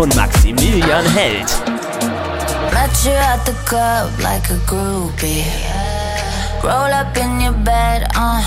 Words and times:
von 0.00 0.08
Maximilian 0.16 1.04
Held. 1.12 1.50
Met 2.72 3.04
you 3.04 3.12
at 3.12 3.44
the 3.44 3.52
club 3.68 4.08
like 4.20 4.48
a 4.48 4.56
groupie. 4.70 5.44
Roll 6.64 6.92
up 7.00 7.14
in 7.18 7.40
your 7.40 7.52
bed, 7.52 8.08
uh, 8.16 8.40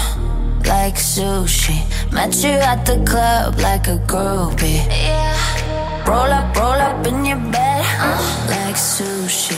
like 0.66 0.98
sushi. 0.98 1.78
Met 2.12 2.34
you 2.44 2.58
at 2.72 2.86
the 2.88 2.98
club 3.06 3.60
like 3.60 3.88
a 3.88 3.98
groupie. 4.10 4.82
Roll 6.08 6.32
up, 6.40 6.58
roll 6.58 6.82
up 6.90 7.06
in 7.06 7.24
your 7.24 7.42
bed, 7.54 7.86
uh, 8.02 8.18
like 8.50 8.76
sushi. 8.76 9.54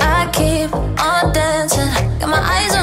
I 0.00 0.30
keep 0.32 0.72
on 0.72 1.32
dancing, 1.34 1.92
got 2.18 2.30
my 2.30 2.40
eyes 2.40 2.73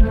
you. 0.00 0.07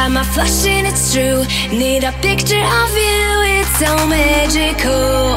Got 0.00 0.12
my 0.12 0.24
flush 0.24 0.64
and 0.64 0.86
it's 0.86 1.12
true. 1.12 1.44
Need 1.76 2.04
a 2.04 2.12
picture 2.22 2.64
of 2.80 2.90
you, 3.04 3.24
it's 3.52 3.72
so 3.76 3.92
magical. 4.08 5.36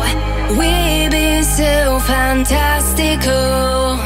We've 0.57 1.11
been 1.11 1.43
so 1.43 1.99
fantastical. 2.07 3.99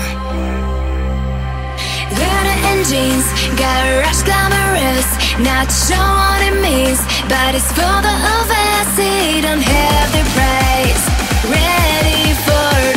Glitter 2.10 2.58
and 2.72 2.82
jeans, 2.90 3.28
got 3.54 3.86
a 3.86 4.02
rush 4.02 4.24
glamorous. 4.26 5.10
Not 5.46 5.70
sure 5.70 6.12
what 6.22 6.42
it 6.50 6.58
means, 6.68 7.06
but 7.30 7.54
it's 7.54 7.72
for 7.78 7.98
the 8.08 8.16
of 8.38 8.50
us. 8.50 8.98
It 8.98 9.42
don't 9.46 9.62
have 9.62 10.10
the 10.18 10.26
price. 10.34 11.06
Ready 11.54 12.34
for 12.46 12.97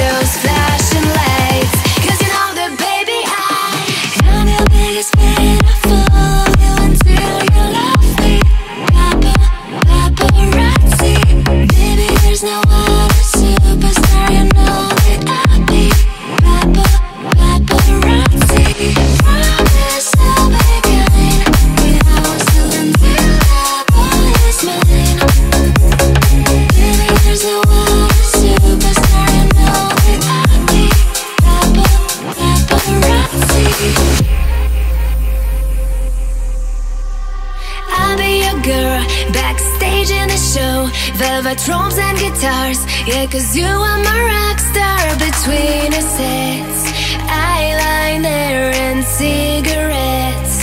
silver 41.41 41.57
drums 41.65 41.99
and 41.99 42.19
guitars. 42.19 42.81
Yeah, 43.07 43.27
cause 43.27 43.57
you 43.57 43.65
are 43.65 44.01
my 44.05 44.21
rock 44.33 44.59
star 44.59 45.01
between 45.17 45.91
the 45.91 46.03
sets. 46.17 46.81
Eyeliner 47.29 48.75
and 48.85 49.05
cigarettes. 49.05 50.55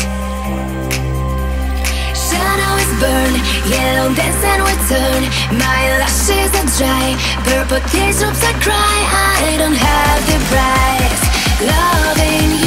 Shadows 2.28 2.90
burn, 3.02 3.34
yellow 3.74 4.14
dance 4.14 4.44
and 4.52 4.62
return. 4.72 5.22
My 5.58 5.82
lashes 6.00 6.54
are 6.60 6.70
dry, 6.78 7.08
purple 7.46 7.82
teardrops 7.90 8.44
I 8.44 8.54
cry. 8.62 8.98
I 9.42 9.58
don't 9.58 9.80
have 9.90 10.22
the 10.30 10.38
price. 10.52 11.24
Loving 11.72 12.60
you. 12.62 12.67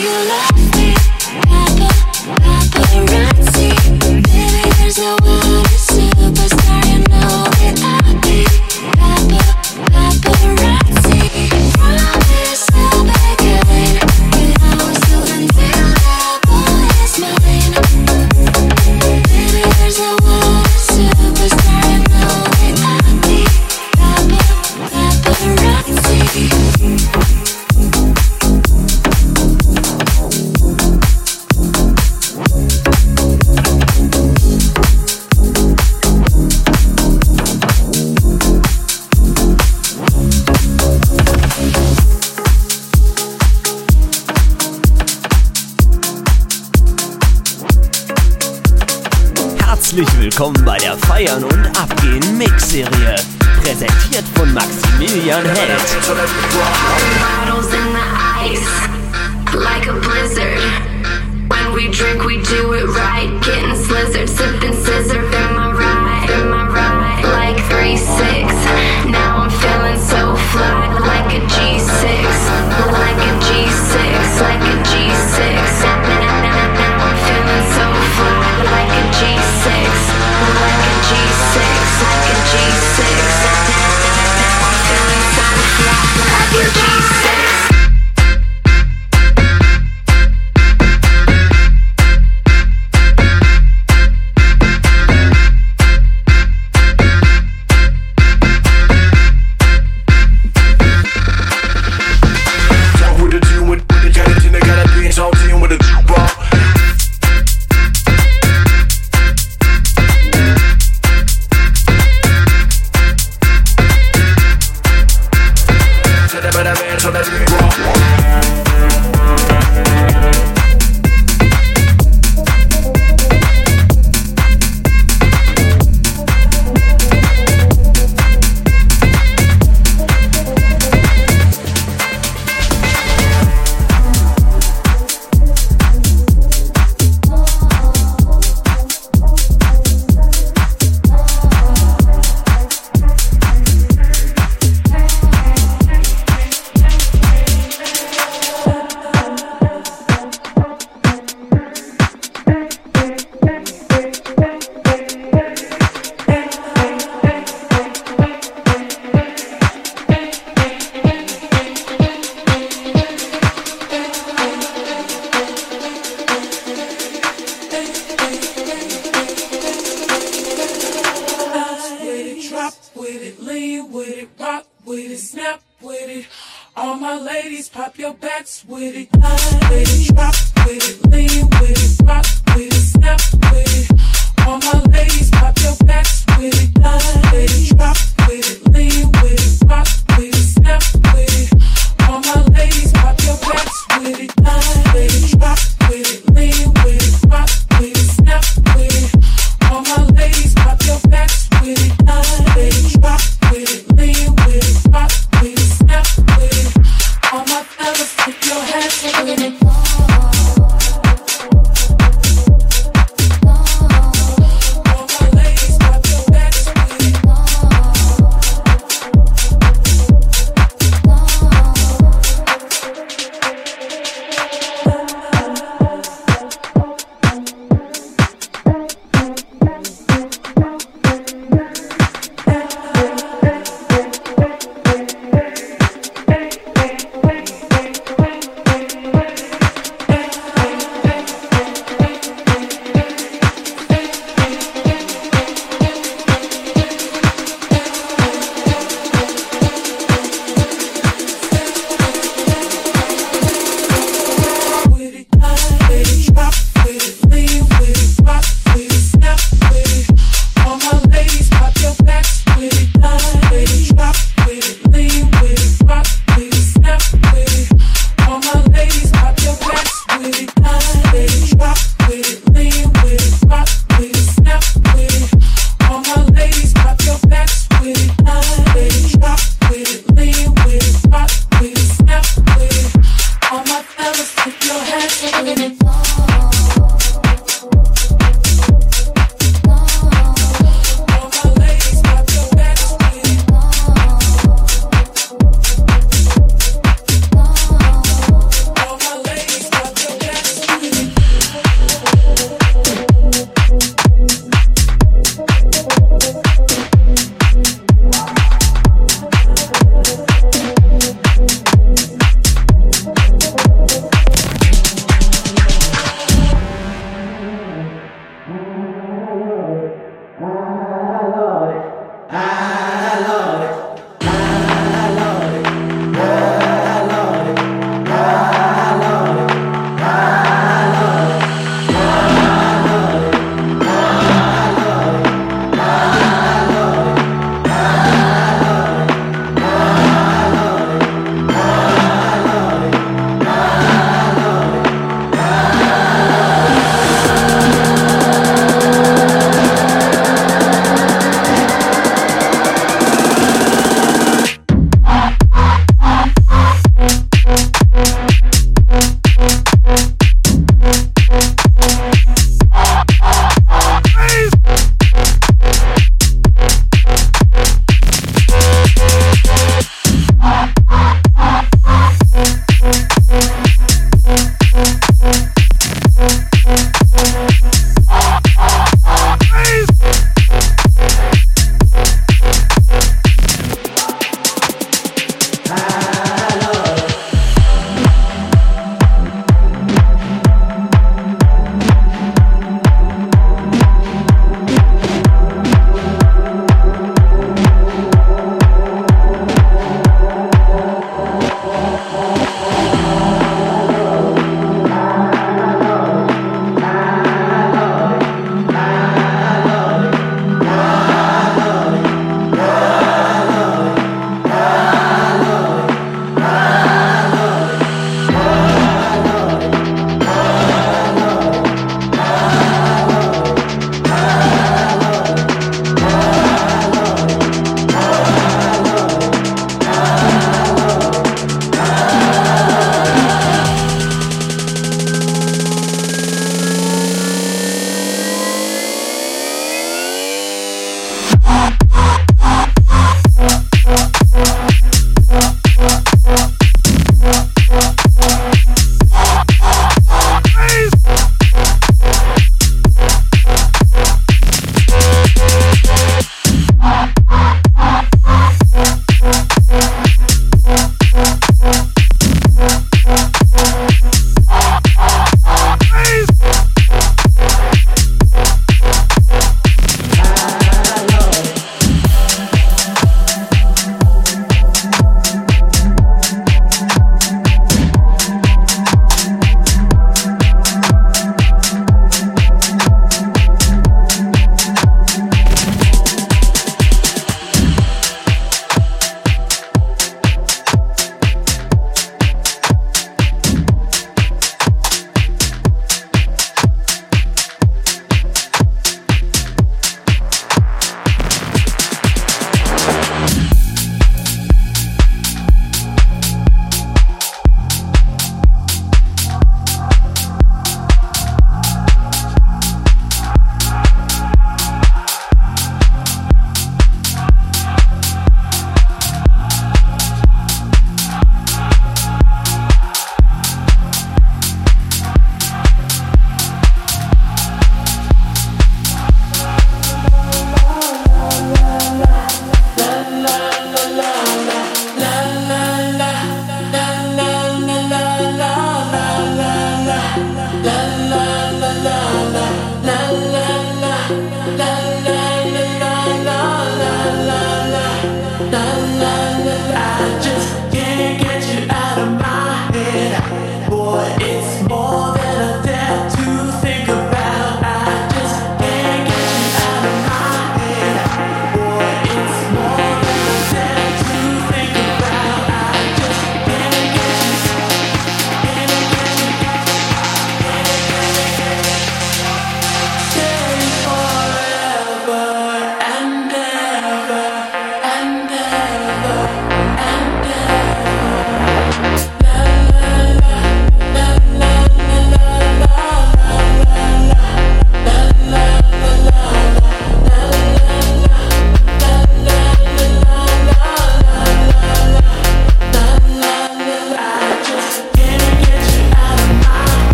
you 0.00 0.08
love. 0.08 0.49
Scorpion 55.30 56.19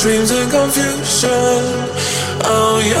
dreams 0.00 0.30
and 0.30 0.50
confusion. 0.50 1.60
Oh 2.42 2.80
yeah, 2.80 3.00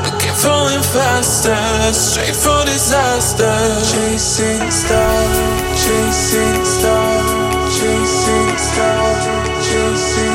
I 0.00 0.10
keep 0.18 0.32
falling 0.32 0.82
faster, 0.94 1.92
straight 1.92 2.34
for 2.34 2.64
disaster. 2.64 3.52
Chasing 3.92 4.70
stars, 4.70 5.36
chasing 5.84 6.64
stars, 6.64 7.78
chasing 7.78 8.56
stars, 8.56 9.24
chasing. 9.68 10.29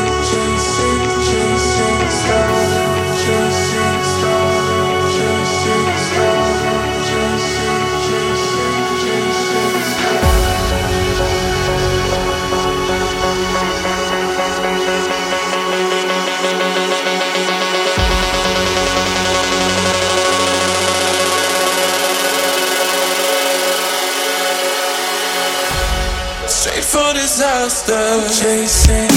faster. 27.65 28.29
Chasing 28.29 29.14